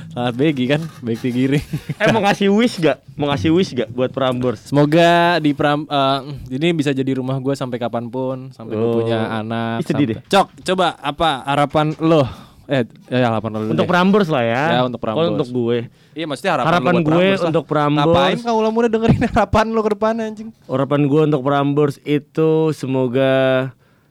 Sangat 0.08 0.34
Begi 0.34 0.64
kan, 0.66 0.82
bekti 0.98 1.30
giring. 1.30 1.62
Eh 1.94 2.10
mau 2.10 2.18
ngasih 2.20 2.50
wish 2.50 2.80
gak? 2.80 2.98
Mau 3.14 3.28
ngasih 3.28 3.54
wish 3.54 3.70
gak 3.70 3.86
buat 3.88 4.10
Prambors? 4.10 4.66
Semoga 4.66 5.38
di 5.38 5.52
pram 5.52 5.84
eh, 5.84 6.20
ini 6.50 6.74
bisa 6.74 6.90
jadi 6.90 7.14
rumah 7.14 7.38
gue 7.38 7.54
sampai 7.54 7.78
kapan 7.78 8.08
pun, 8.08 8.50
sampai 8.50 8.74
gue 8.74 8.82
Oh. 8.82 8.98
punya 8.98 9.30
anak. 9.30 9.84
Sedih 9.84 10.16
sampai- 10.16 10.26
Cok, 10.26 10.46
coba 10.64 10.96
apa 10.98 11.44
harapan 11.44 11.94
lo? 12.00 12.24
Eh, 12.68 12.84
ya 13.08 13.32
harapan 13.32 13.48
lo 13.48 13.58
dulu 13.64 13.72
Untuk 13.72 13.88
deh. 13.88 13.90
Prambors 13.90 14.28
lah 14.28 14.44
ya. 14.44 14.64
Ya, 14.76 14.80
untuk 14.84 15.00
Prambors. 15.00 15.24
Kalau 15.24 15.34
untuk 15.34 15.48
gue. 15.48 15.78
Iya 16.12 16.28
maksudnya 16.28 16.52
harapan, 16.52 16.68
Harapan 16.68 16.92
lo 16.92 16.92
buat 16.92 17.00
gue 17.00 17.16
Prambors 17.16 17.42
untuk 17.48 17.64
Prambors. 17.64 18.12
Ngapain 18.12 18.36
kau 18.44 18.56
ulah 18.60 18.72
muda 18.72 18.88
dengerin 18.88 19.22
harapan 19.32 19.66
lo 19.72 19.80
ke 19.80 19.90
depan 19.96 20.12
anjing? 20.20 20.48
Harapan 20.68 21.00
gue 21.04 21.20
untuk 21.24 21.40
Prambors 21.40 21.96
itu 22.02 22.50
semoga 22.72 23.32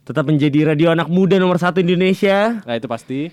tetap 0.02 0.26
menjadi 0.26 0.74
radio 0.74 0.90
anak 0.90 1.06
muda 1.06 1.36
nomor 1.36 1.60
satu 1.60 1.78
Indonesia 1.78 2.64
Nah 2.64 2.74
itu 2.74 2.88
pasti. 2.88 3.30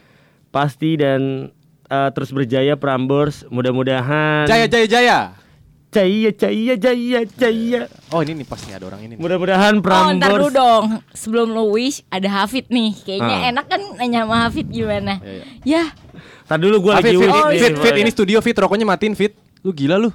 pasti 0.51 0.91
dan 0.95 1.49
eh, 1.87 2.11
terus 2.13 2.29
berjaya 2.29 2.77
Prambors 2.77 3.49
mudah-mudahan 3.49 4.45
Jaya 4.45 4.69
Jaya 4.69 4.87
Jaya. 4.87 5.19
Jaya 5.95 6.31
jaya 6.31 6.75
jaya 6.75 7.21
jaya 7.25 7.81
Oh 8.11 8.19
ini 8.19 8.35
nih 8.37 8.45
pas 8.45 8.59
nih 8.61 8.75
ada 8.75 8.85
orang 8.85 9.01
ini. 9.01 9.15
mudah-mudahan 9.15 9.79
Oh 9.79 10.11
ntar 10.13 10.29
dulu 10.29 10.51
Prambors 10.51 10.53
dong 10.53 10.85
Sebelum 11.13 11.47
lo 11.49 11.71
wish 11.71 12.03
Ada 12.09 12.29
Hafid 12.37 12.67
nih 12.67 12.91
Kayaknya 12.97 13.37
Ah. 13.39 13.51
enak 13.51 13.67
kan 13.67 13.81
nanya 13.95 14.21
sama 14.23 14.37
Hafid 14.43 14.67
gimana 14.67 15.23
Iya, 15.23 15.43
Ya 15.63 15.83
Tadi 16.45 16.61
dulu 16.61 16.77
gue 16.81 16.93
lagi 16.93 17.07
fit, 17.07 17.17
wish 17.17 17.25
fit, 17.25 17.47
nih. 17.47 17.59
fit, 17.59 17.75
fit, 17.81 17.95
ini 17.97 18.11
studio 18.11 18.39
fit, 18.39 18.53
rokoknya 18.55 18.85
matiin 18.85 19.15
fit. 19.15 19.33
Lu 19.61 19.71
gila 19.71 19.97
lu. 19.97 20.13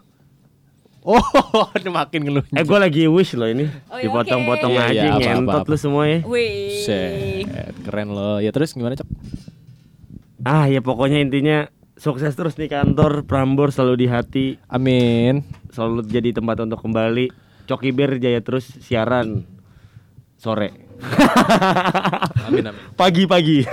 Oh, 1.02 1.18
ini 1.74 1.90
makin 1.90 2.20
ngeluh. 2.22 2.44
eh 2.46 2.62
gue 2.62 2.78
lagi 2.78 3.08
wish 3.08 3.34
loh 3.34 3.48
ini 3.48 3.66
Oh, 3.88 3.96
ya, 3.96 4.06
dipotong-potong 4.06 4.70
oke. 4.70 4.84
aja 4.84 4.94
Iya, 4.94 5.04
iya, 5.10 5.32
apa, 5.32 5.42
ngentot 5.42 5.66
lu 5.66 5.78
semua 5.80 6.04
ya 6.06 6.20
Wih 6.22 6.84
Set, 6.84 7.48
keren 7.82 8.12
lo. 8.12 8.38
Ya 8.38 8.52
terus 8.52 8.72
gimana 8.72 8.94
cok? 8.94 9.08
ah 10.42 10.66
ya 10.66 10.80
pokoknya 10.80 11.20
intinya 11.20 11.68
sukses 11.96 12.32
terus 12.32 12.54
di 12.54 12.68
kantor 12.68 13.24
Prambors 13.24 13.74
selalu 13.74 13.96
di 13.98 14.08
hati 14.08 14.46
Amin. 14.66 15.44
Selalu 15.70 16.06
jadi 16.06 16.34
tempat 16.34 16.66
untuk 16.66 16.82
kembali 16.82 17.30
Coki 17.70 17.90
Bear 17.94 18.18
jaya 18.18 18.42
terus 18.42 18.66
siaran 18.82 19.46
sore 20.40 20.74
Amin 22.50 22.66
amin. 22.70 22.82
pagi-pagi 23.00 23.64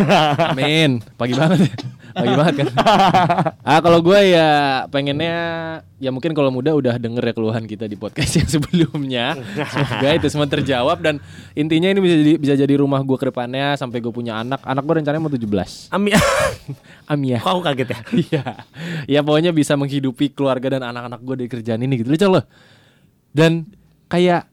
Amin. 0.55 1.03
Pagi 1.19 1.35
banget 1.35 1.67
ya. 1.67 1.96
Pagi 2.17 2.33
banget 2.33 2.55
kan. 2.65 2.69
ah 3.69 3.79
kalau 3.79 4.01
gue 4.01 4.17
ya 4.33 4.49
pengennya 4.89 5.37
ya 5.97 6.09
mungkin 6.09 6.33
kalau 6.33 6.49
muda 6.49 6.73
udah 6.73 6.97
denger 6.97 7.21
ya 7.21 7.35
keluhan 7.37 7.69
kita 7.69 7.85
di 7.85 7.95
podcast 7.95 8.41
yang 8.41 8.49
sebelumnya. 8.57 9.37
Semoga 9.69 10.09
itu 10.17 10.27
semua 10.33 10.49
terjawab 10.49 11.05
dan 11.05 11.21
intinya 11.53 11.93
ini 11.93 12.01
bisa 12.01 12.17
jadi 12.17 12.33
bisa 12.37 12.55
jadi 12.57 12.75
rumah 12.81 13.05
gue 13.05 13.17
ke 13.17 13.29
depannya 13.29 13.77
sampai 13.77 14.01
gue 14.01 14.09
punya 14.09 14.41
anak. 14.41 14.65
Anak 14.65 14.83
gue 14.83 14.95
rencananya 14.97 15.21
mau 15.21 15.29
17. 15.29 15.93
Ami 15.93 16.17
Amin 17.13 17.37
ya. 17.37 17.39
kok 17.39 17.53
aku 17.53 17.63
kaget 17.63 17.89
ya 17.93 17.99
Iya. 18.17 18.45
ya 19.07 19.21
pokoknya 19.21 19.53
bisa 19.53 19.77
menghidupi 19.77 20.33
keluarga 20.33 20.81
dan 20.81 20.89
anak-anak 20.89 21.21
gue 21.21 21.35
dari 21.45 21.51
kerjaan 21.53 21.85
ini 21.85 22.01
gitu 22.01 22.11
loh. 22.11 22.41
loh. 22.41 22.45
Dan 23.31 23.69
kayak 24.09 24.49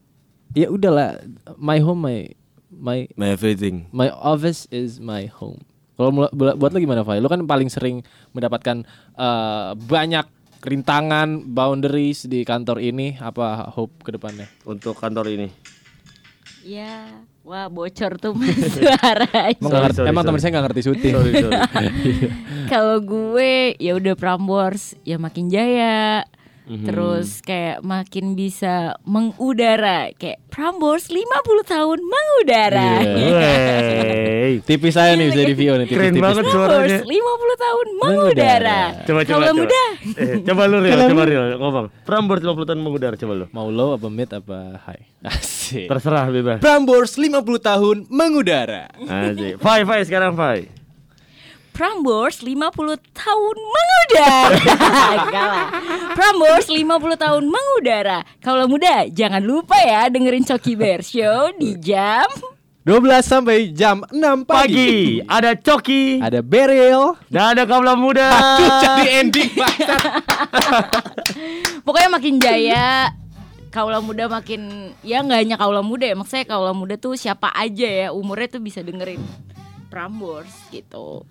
ya 0.52 0.68
udahlah 0.68 1.16
my 1.56 1.80
home 1.80 2.04
my 2.04 2.28
my 2.70 3.08
my 3.16 3.32
everything 3.32 3.88
my 3.90 4.12
office 4.12 4.68
is 4.68 5.00
my 5.00 5.24
home. 5.26 5.64
Kalau 5.94 6.10
buat 6.30 6.70
lo 6.70 6.78
gimana, 6.78 7.02
Fai? 7.02 7.18
Lo 7.18 7.26
kan 7.26 7.42
paling 7.42 7.68
sering 7.68 8.02
mendapatkan 8.30 8.82
eh, 9.14 9.70
banyak 9.74 10.26
rintangan, 10.60 11.44
boundaries 11.46 12.24
di 12.24 12.42
kantor 12.42 12.80
ini. 12.80 13.14
Apa 13.14 13.70
hope 13.70 14.02
ke 14.02 14.10
depannya? 14.10 14.48
untuk 14.64 14.96
kantor 14.96 15.28
ini 15.28 15.48
Ya 16.64 17.20
Wah 17.44 17.68
bocor 17.68 18.16
tuh 18.16 18.32
mas 18.32 18.56
suaranya 18.72 19.52
Emang, 19.52 19.60
Sorry, 19.60 19.68
nggak 19.68 19.82
ngerti- 19.84 19.98
sorry, 20.00 20.08
emang 20.08 20.24
teman 20.24 20.40
saya 20.40 20.50
nggak 20.50 20.64
ngerti 20.64 20.80
syuting. 20.80 21.12
Kalau 22.72 22.96
gue 22.98 23.52
ya 23.76 23.92
udah 23.92 24.14
Prambors 24.16 24.96
ya 25.04 25.20
makin 25.20 25.52
jaya. 25.52 26.24
Mhm. 26.64 26.86
Terus 26.88 27.44
kayak 27.44 27.84
makin 27.84 28.32
bisa 28.32 28.96
mengudara 29.04 30.08
kayak 30.16 30.40
Prambors 30.48 31.12
50 31.12 31.20
tahun 31.62 31.98
mengudara. 32.00 32.90
Iya. 33.04 33.52
Wey. 34.44 34.52
Tipis 34.60 34.94
saya 34.94 35.12
nih 35.12 35.28
bisa 35.28 35.42
di 35.42 35.52
view 35.52 35.74
nih. 35.74 35.84
Keren 35.84 36.16
banget 36.16 36.44
Prambors 36.46 36.54
suaranya 36.54 36.98
50 37.04 37.64
tahun 37.64 37.86
Mengudara. 37.94 38.80
Coba 39.02 39.20
coba 39.20 39.24
Kalau 39.24 39.46
coba. 39.46 39.60
muda 39.60 39.84
Eh, 40.14 40.36
coba 40.40 40.62
lu 40.64 40.76
Ril, 40.80 40.98
coba 41.04 41.22
Ril 41.24 41.44
ngomong. 41.58 41.86
Prambors 42.04 42.40
50 42.40 42.64
tahun 42.64 42.80
mengudara 42.80 43.14
coba 43.14 43.32
lu. 43.34 43.46
Mau 43.50 43.68
low 43.68 43.96
apa 43.96 44.08
mid 44.08 44.30
apa 44.30 44.58
high? 44.84 45.04
Asik. 45.28 45.88
Terserah 45.88 46.28
bebas. 46.28 46.58
Prambors 46.60 47.12
50 47.14 47.34
tahun 47.60 47.96
mengudara. 48.08 48.88
Asik. 49.04 49.60
Fai 49.60 49.84
Fai 49.84 50.00
sekarang 50.04 50.32
Fai. 50.32 50.83
Prambors 51.74 52.38
50 52.38 52.54
tahun 53.10 53.56
mengudara. 53.58 54.62
Prambors 56.16 56.70
50 56.70 56.86
tahun 57.18 57.44
mengudara. 57.50 58.22
Kalau 58.38 58.70
muda 58.70 59.10
jangan 59.10 59.42
lupa 59.42 59.74
ya 59.82 60.06
dengerin 60.06 60.46
Coki 60.46 60.78
Bear 60.78 61.02
Show 61.02 61.50
di 61.58 61.74
jam 61.82 62.30
12 62.86 63.26
sampai 63.26 63.74
jam 63.74 64.06
6 64.06 64.46
pagi. 64.46 65.18
Pagi 65.18 65.26
ada 65.26 65.58
Coki 65.58 66.22
Ada 66.22 66.46
Beril. 66.46 67.18
dan 67.26 67.58
ada 67.58 67.66
kaula 67.66 67.98
muda. 67.98 68.22
Aduh, 68.22 68.70
jadi 68.78 69.02
ending 69.18 69.50
banget. 69.58 69.88
Pokoknya 71.84 72.10
makin 72.12 72.34
jaya 72.38 73.10
Kaula 73.74 73.98
muda 73.98 74.30
makin 74.30 74.94
Ya 75.02 75.18
nggak 75.26 75.40
hanya 75.42 75.56
kaula 75.58 75.82
muda 75.82 76.06
ya 76.06 76.14
Maksudnya 76.14 76.46
kaula 76.46 76.70
muda 76.70 76.94
tuh 76.94 77.18
siapa 77.18 77.50
aja 77.50 77.84
ya 77.84 78.08
Umurnya 78.14 78.46
tuh 78.46 78.62
bisa 78.62 78.80
dengerin 78.86 79.18
Prambors 79.90 80.54
gitu 80.70 81.26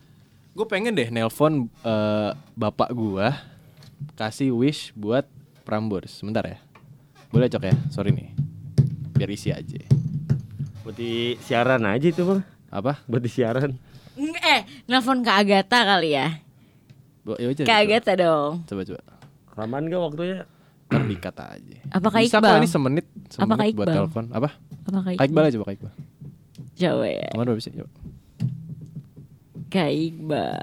Gue 0.54 0.66
pengen 0.66 0.94
deh 0.94 1.10
nelpon 1.10 1.66
eh, 1.82 2.30
bapak 2.54 2.94
gua 2.94 3.34
kasih 4.14 4.54
wish 4.54 4.94
buat 4.94 5.26
Prambors. 5.64 6.12
Sebentar 6.14 6.44
ya. 6.44 6.60
Boleh 7.30 7.48
cok 7.48 7.64
ya? 7.64 7.74
Sorry 7.90 8.12
nih. 8.12 8.30
Biar 9.14 9.30
isi 9.30 9.50
aja. 9.50 9.80
Buat 10.84 10.94
di 10.94 11.12
siaran 11.40 11.82
aja 11.84 12.04
itu 12.04 12.22
bang. 12.22 12.44
Apa? 12.68 13.02
Buat 13.04 13.22
di 13.22 13.32
siaran. 13.32 13.80
Nge- 14.14 14.44
Eh 14.44 14.62
nelfon 14.86 15.20
ke 15.20 15.32
Agatha 15.32 15.80
kali 15.84 16.14
ya 16.14 16.38
Bo- 17.24 17.34
ya 17.36 17.50
coba. 17.56 17.74
Agatha 17.74 18.14
dong 18.14 18.62
Coba 18.64 18.82
coba. 18.84 19.02
Raman 19.54 19.88
gak 19.88 20.02
waktunya? 20.04 20.38
Ntar 20.86 21.04
dikat 21.04 21.36
aja. 21.40 21.78
Apa 21.90 22.08
Kak 22.10 22.22
Bisa 22.22 22.38
Iqbal? 22.38 22.52
kok 22.52 22.60
ini 22.60 22.70
semenit, 22.70 23.06
semenit 23.28 23.42
Apa 23.42 23.54
Kak 23.56 23.66
buat 23.66 23.74
Iqbal? 23.74 23.96
telepon. 23.96 24.26
Apa? 24.30 24.50
Apa 24.84 24.98
Kak 25.00 25.14
Kak 25.16 25.26
Iqbal 25.26 25.44
aja 25.44 25.56
coba 25.56 25.66
Kak 25.66 25.76
Iqbal. 25.76 25.94
Coba 26.76 27.06
ya 27.08 27.26
Ke 27.26 27.34
mana 27.34 27.48
berapa 27.48 27.64
sih? 27.64 27.72
Coba. 27.74 27.90
Kak 29.74 29.90
Iqbal 29.90 30.62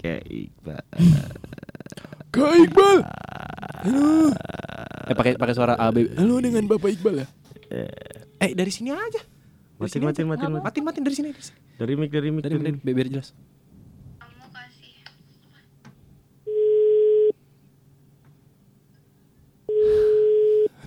Kayak 0.00 0.24
Iqbal. 0.26 0.80
Kak 2.32 2.52
Iqbal. 2.66 2.98
Eh 5.06 5.14
pakai 5.14 5.36
pakai 5.36 5.54
suara 5.54 5.76
A 5.76 5.92
B. 5.92 6.08
Halo 6.16 6.40
dengan 6.40 6.64
Bapak 6.66 6.88
Iqbal 6.98 7.22
ya. 7.22 7.26
Eh 8.40 8.56
dari 8.56 8.72
sini 8.72 8.90
aja. 8.90 9.20
Dari 9.20 9.86
Matiin, 9.86 9.92
sini 9.92 10.04
matiin, 10.08 10.26
aja. 10.26 10.32
matiin, 10.32 10.52
matiin. 10.56 10.84
matiin, 10.88 11.04
dari 11.04 11.16
sini. 11.16 11.28
Dari 11.30 11.44
sini. 11.46 11.58
Dari 11.76 11.92
mic, 12.00 12.10
dari 12.10 12.28
mic, 12.32 12.42
Dari, 12.42 12.56
dari 12.56 12.64
dari, 12.64 12.72
mic. 12.74 12.82
biar 12.82 12.96
biar 12.96 13.08
jelas. 13.12 13.28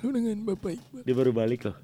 Halo 0.02 0.10
dengan 0.10 0.38
Bapak 0.42 0.72
Iqbal. 0.74 1.02
Dia 1.06 1.16
baru 1.16 1.32
balik 1.32 1.70
loh. 1.70 1.78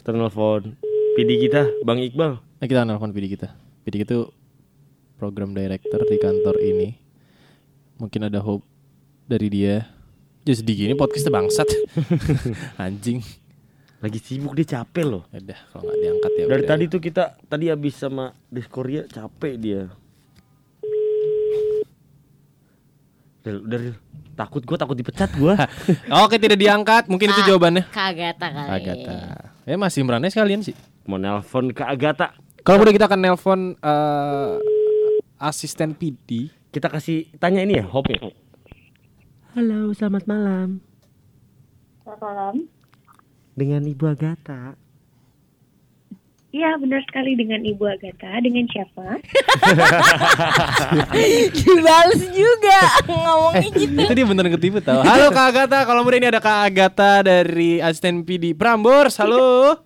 Kita 0.00 0.16
nelfon 0.16 0.74
PD 1.14 1.30
kita, 1.44 1.68
Bang 1.84 2.00
Iqbal. 2.00 2.40
Nah, 2.40 2.66
kita 2.66 2.88
nelfon 2.88 3.12
PD 3.12 3.28
kita. 3.36 3.65
PD 3.86 4.02
itu 4.02 4.26
program 5.14 5.54
director 5.54 6.02
di 6.10 6.18
kantor 6.18 6.58
ini. 6.58 6.98
Mungkin 8.02 8.26
ada 8.26 8.42
hope 8.42 8.66
dari 9.30 9.46
dia. 9.46 9.86
Jadi 10.42 10.58
sedih 10.58 10.74
gini 10.74 10.92
podcastnya 10.98 11.30
bangsat. 11.30 11.70
Anjing. 12.82 13.22
Lagi 14.02 14.18
sibuk 14.18 14.58
dia 14.58 14.82
capek 14.82 15.06
loh. 15.06 15.22
Ya 15.30 15.38
udah 15.38 15.60
kalau 15.70 15.82
nggak 15.86 15.98
diangkat 16.02 16.30
ya. 16.34 16.44
Dari 16.50 16.62
udah. 16.66 16.70
tadi 16.74 16.84
tuh 16.90 17.00
kita 17.00 17.24
tadi 17.46 17.64
habis 17.70 17.94
sama 17.94 18.34
Diskoria 18.50 19.06
capek 19.06 19.54
dia. 19.54 19.82
Ril. 23.46 23.94
takut 24.34 24.66
gua 24.66 24.74
takut 24.74 24.98
dipecat 24.98 25.30
gua. 25.38 25.54
Oke 26.26 26.42
tidak 26.42 26.58
diangkat. 26.58 27.06
Mungkin 27.06 27.30
itu 27.30 27.42
jawabannya. 27.46 27.86
Kagata 27.94 28.46
kali. 28.50 28.68
Agatha. 28.82 29.18
Ya 29.62 29.78
masih 29.78 30.02
merane 30.02 30.26
sekalian 30.26 30.66
sih. 30.66 30.74
Mau 31.06 31.22
nelpon 31.22 31.70
ke 31.70 31.86
Agatha. 31.86 32.34
Kalau 32.66 32.82
udah 32.82 32.90
kita 32.90 33.06
akan 33.06 33.20
nelpon 33.22 33.60
eh, 33.78 34.54
asisten 35.38 35.94
PD. 35.94 36.50
Kita 36.74 36.90
kasih 36.90 37.30
tanya 37.38 37.62
ini 37.62 37.78
ya, 37.78 37.86
Hope 37.86 38.10
ya. 38.10 38.18
Halo, 39.54 39.94
selamat 39.94 40.26
malam. 40.26 40.82
Malam. 42.02 42.66
Dengan 43.54 43.86
Ibu 43.86 44.10
Agatha. 44.10 44.74
Iya 46.50 46.74
benar 46.82 47.06
sekali 47.06 47.38
dengan 47.38 47.62
Ibu 47.62 47.86
Agatha. 47.86 48.34
Dengan 48.42 48.66
siapa? 48.66 49.14
Dibales 51.62 52.22
juga 52.34 52.80
ngomongnya 53.06 53.70
gitu. 53.78 53.94
itu 53.94 54.14
dia 54.18 54.26
beneran 54.26 54.52
ketipu 54.58 54.82
tau. 54.82 55.06
Halo 55.06 55.30
Kak 55.30 55.54
Agatha, 55.54 55.86
kalau 55.86 56.02
mudah 56.02 56.18
ini 56.18 56.34
ada 56.34 56.42
Kak 56.42 56.66
Agatha 56.66 57.22
dari 57.22 57.78
asisten 57.78 58.26
PD 58.26 58.58
Prambors. 58.58 59.22
Halo. 59.22 59.85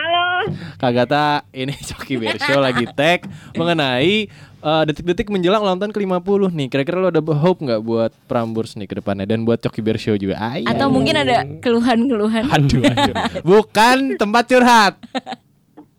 Halo. 0.00 0.48
Kak 0.74 0.88
Agatha, 0.90 1.44
ini 1.52 1.76
Coki 1.92 2.16
Bershow 2.16 2.56
lagi 2.56 2.88
tag 2.90 3.28
mengenai 3.52 4.32
eh, 4.58 4.82
detik-detik 4.88 5.28
menjelang 5.28 5.60
ulang 5.60 5.76
tahun 5.76 5.92
ke-50 5.92 6.40
nih. 6.50 6.68
Kira-kira 6.72 6.96
lo 6.98 7.08
ada 7.08 7.20
hope 7.20 7.60
nggak 7.60 7.80
buat 7.80 8.08
Prambors 8.24 8.80
nih 8.80 8.88
ke 8.88 8.96
depannya 8.96 9.28
dan 9.28 9.44
buat 9.44 9.60
Coki 9.60 9.84
Bershow 9.84 10.16
juga? 10.16 10.40
Ay, 10.40 10.64
Atau 10.64 10.88
mungkin 10.88 11.12
ada 11.14 11.44
keluhan-keluhan. 11.60 12.48
Aduh, 12.56 12.80
aduh. 12.80 13.14
Bukan 13.44 14.16
tempat 14.16 14.48
curhat. 14.48 14.94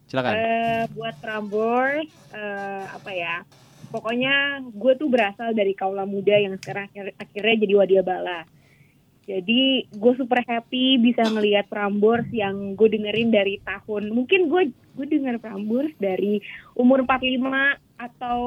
Silakan. 0.09 0.33
Eh, 0.33 0.83
buat 0.91 1.13
Prambors, 1.21 2.09
eh, 2.33 2.83
apa 2.89 3.11
ya? 3.13 3.45
Pokoknya 3.87 4.33
gue 4.65 4.93
tuh 4.97 5.13
berasal 5.13 5.53
dari 5.53 5.77
kaula 5.77 6.09
muda 6.09 6.33
yang 6.33 6.57
sekarang 6.57 6.89
akhir- 6.89 7.13
akhirnya 7.19 7.55
jadi 7.59 7.73
wadiabala. 7.77 8.49
Jadi 9.31 9.87
gue 9.87 10.13
super 10.19 10.43
happy 10.43 10.99
bisa 10.99 11.23
ngelihat 11.23 11.71
Prambors 11.71 12.27
yang 12.35 12.75
gue 12.75 12.91
dengerin 12.91 13.31
dari 13.31 13.63
tahun 13.63 14.11
mungkin 14.11 14.51
gue 14.51 14.75
gue 14.75 15.05
denger 15.07 15.39
Prambors 15.39 15.95
dari 16.03 16.43
umur 16.75 17.07
45 17.07 17.39
atau 17.95 18.39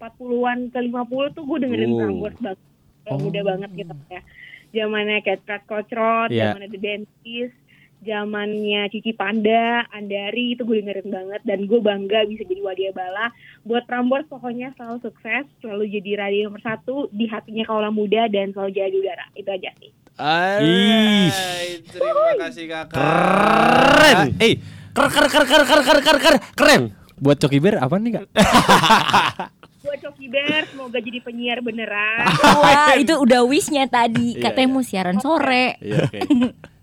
40-an 0.00 0.72
ke 0.72 0.80
50 0.80 1.36
tuh 1.36 1.44
gue 1.44 1.58
dengerin 1.60 1.92
Oh. 1.92 1.98
Prambors 2.00 2.38
banget. 2.40 2.60
Kayak 3.04 3.20
muda 3.20 3.40
banget 3.44 3.70
gitu 3.76 3.94
ya. 4.08 4.22
Zamannya 4.70 5.18
Cat 5.20 5.40
Cat 5.44 5.62
Kocrot, 5.68 6.30
Iya. 6.32 6.54
zamannya 6.56 6.68
The 6.72 6.80
Dentist, 6.80 7.56
zamannya 8.00 8.88
Cici 8.88 9.12
Panda, 9.12 9.84
Andari 9.92 10.56
itu 10.56 10.64
gue 10.64 10.80
dengerin 10.80 11.10
banget 11.12 11.40
dan 11.44 11.68
gue 11.68 11.80
bangga 11.84 12.24
bisa 12.24 12.48
jadi 12.48 12.64
wadiabala. 12.64 13.28
Buat 13.68 13.84
Prambors 13.84 14.24
pokoknya 14.30 14.72
selalu 14.78 15.04
sukses, 15.04 15.44
selalu 15.60 15.84
jadi 16.00 16.24
radio 16.24 16.48
nomor 16.48 16.64
satu 16.64 17.12
di 17.12 17.28
hatinya 17.28 17.68
kaula 17.68 17.92
muda 17.92 18.24
dan 18.32 18.56
selalu 18.56 18.72
jadi 18.72 18.96
udara. 18.96 19.26
Itu 19.36 19.52
aja 19.52 19.68
sih. 19.76 19.92
Alright, 20.20 21.80
terima 21.88 22.32
kasih 22.44 22.64
kakak. 22.68 22.92
Keren. 22.92 24.36
Eh, 24.36 24.54
Ker 24.92 25.08
ker 25.08 25.26
ker 25.32 25.44
ker 25.48 25.62
ker 25.64 25.80
ker 25.80 25.98
ker 26.04 26.18
ker 26.20 26.34
keren. 26.52 26.82
buat 27.16 27.40
Coki 27.40 27.56
Bear 27.56 27.80
apa 27.80 27.96
nih 27.96 28.20
kak? 28.20 28.26
Buat 29.80 29.98
Coki 30.04 30.28
Bear 30.28 30.68
semoga 30.68 31.00
jadi 31.00 31.24
penyiar 31.24 31.64
beneran. 31.64 32.28
Wah, 32.60 33.00
itu 33.00 33.16
udah 33.16 33.48
wishnya 33.48 33.88
tadi. 33.88 34.36
Iya, 34.36 34.52
Katanya 34.52 34.68
iya. 34.68 34.74
mau 34.76 34.84
siaran 34.84 35.16
sore. 35.24 35.80
Iya 35.80 35.96
oke. 36.04 36.18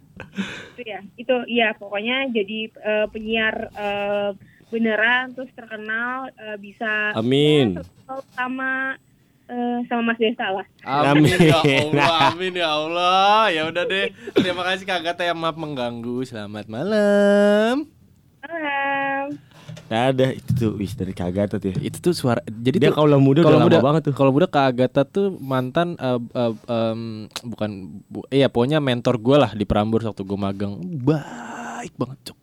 itu 0.74 0.82
ya. 0.82 1.00
Itu 1.13 1.36
ya 1.46 1.68
pokoknya 1.77 2.33
jadi 2.33 2.59
eh, 2.74 3.05
penyiar 3.14 3.55
eh, 3.70 4.29
beneran 4.74 5.38
terus 5.38 5.53
terkenal 5.53 6.33
eh, 6.33 6.57
bisa 6.57 7.14
Amin. 7.14 7.77
ya, 7.77 7.85
terkenal 7.85 8.98
sama 9.48 9.55
eh, 9.55 9.77
sama 9.88 10.01
Mas 10.12 10.20
Desa 10.20 10.46
lah. 10.51 10.66
Amin 10.83 11.31
Amin. 11.31 11.48
ya 11.48 11.57
Allah, 11.88 12.10
amin 12.36 12.53
ya 12.53 12.70
Allah. 12.70 13.42
Ya 13.48 13.62
udah 13.72 13.83
deh. 13.88 14.12
Terima 14.36 14.62
kasih 14.68 14.83
Kak 14.83 15.01
Gata 15.03 15.24
yang 15.24 15.40
maaf 15.40 15.55
mengganggu. 15.55 16.27
Selamat 16.27 16.68
malam. 16.68 17.88
Salam. 18.44 19.25
Nah, 19.88 20.12
ada 20.12 20.36
itu 20.36 20.51
tuh 20.51 20.72
wis 20.75 21.00
dari 21.00 21.16
Kak 21.16 21.31
Agatha 21.31 21.55
tuh. 21.64 21.72
ya. 21.72 21.79
Itu 21.79 22.03
tuh 22.03 22.12
suara 22.12 22.44
jadi 22.44 22.75
Dia 22.75 22.92
kaula 22.92 23.16
muda 23.16 23.40
udah 23.40 23.48
kalau 23.48 23.60
lama 23.64 23.68
muda 23.72 23.79
banget 23.79 24.01
tuh. 24.12 24.14
Kalau 24.20 24.31
muda 24.36 24.48
Kak 24.51 24.66
Agatha 24.75 25.07
tuh 25.07 25.40
mantan 25.40 25.96
eh, 25.96 26.20
eh, 26.20 26.53
em, 26.68 27.01
bukan 27.48 27.70
bu, 28.12 28.27
iya 28.27 28.51
pokoknya 28.51 28.83
mentor 28.83 29.16
gue 29.16 29.38
lah 29.40 29.51
di 29.55 29.64
Prambors 29.64 30.03
waktu 30.03 30.27
gue 30.27 30.36
magang. 30.36 30.75
Baik 30.83 31.96
banget, 31.96 32.20
Cok. 32.31 32.38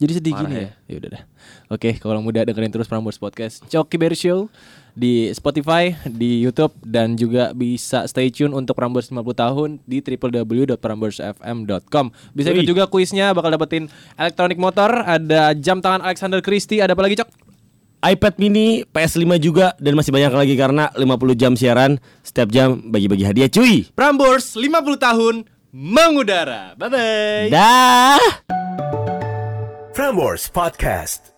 Jadi 0.00 0.16
sedih 0.16 0.32
Parah 0.32 0.48
gini 0.48 0.56
ya. 0.56 0.64
ya. 0.64 0.70
Ya 0.88 0.94
udah 0.96 1.10
dah. 1.12 1.22
Oke, 1.68 2.00
kalau 2.00 2.24
muda 2.24 2.40
dengerin 2.40 2.72
terus 2.72 2.88
Prambors 2.88 3.20
Podcast. 3.20 3.60
Coki 3.68 4.00
Bear 4.00 4.16
Show 4.16 4.48
di 4.96 5.28
Spotify, 5.36 5.92
di 6.08 6.40
YouTube 6.40 6.72
dan 6.80 7.20
juga 7.20 7.52
bisa 7.52 8.08
stay 8.08 8.32
tune 8.32 8.56
untuk 8.56 8.72
Prambors 8.74 9.12
50 9.12 9.20
tahun 9.36 9.76
di 9.84 10.00
www.pramborsfm.com. 10.00 12.06
Bisa 12.32 12.48
ikut 12.56 12.64
juga 12.64 12.88
kuisnya 12.88 13.36
bakal 13.36 13.52
dapetin 13.52 13.92
elektronik 14.16 14.56
motor, 14.56 15.04
ada 15.04 15.52
jam 15.52 15.84
tangan 15.84 16.00
Alexander 16.00 16.40
Christie, 16.40 16.80
ada 16.80 16.96
apa 16.96 17.04
lagi, 17.04 17.20
Cok? 17.20 17.52
iPad 18.00 18.40
mini, 18.40 18.88
PS5 18.88 19.36
juga 19.36 19.76
dan 19.76 19.92
masih 19.92 20.08
banyak 20.08 20.32
lagi 20.32 20.56
karena 20.56 20.88
50 20.96 21.04
jam 21.36 21.52
siaran 21.52 22.00
setiap 22.24 22.48
jam 22.48 22.80
bagi-bagi 22.88 23.28
hadiah 23.28 23.52
cuy. 23.52 23.92
Prambors 23.92 24.56
50 24.56 24.96
tahun 24.96 25.44
mengudara. 25.68 26.72
Bye 26.80 26.88
bye. 26.88 27.52
Dah. 27.52 28.99
Prambors 29.92 30.48
Podcast. 30.48 31.29